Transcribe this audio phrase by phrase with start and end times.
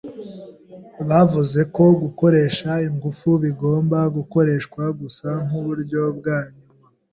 [1.07, 6.85] Bavuze ko gukoresha ingufu bigomba gukoreshwa gusa nkuburyo bwa nyuma.